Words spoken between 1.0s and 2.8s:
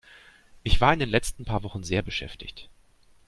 letzten paar Wochen sehr beschäftigt.